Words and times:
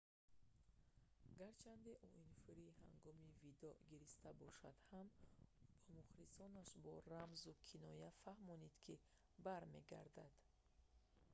гарчанде 1.39 1.93
уинфри 2.09 2.67
ҳангоми 2.81 3.29
видоъ 3.43 3.73
гириста 3.89 4.29
бошад 4.43 4.77
ҳам 4.89 5.07
ӯ 5.41 5.43
ба 5.63 5.91
мухлисонаш 5.95 6.69
бо 6.85 6.93
рамзу 7.13 7.51
киноя 7.67 8.09
фаҳмонд 8.23 8.71
ки 8.83 8.93
бармегардад 9.45 10.33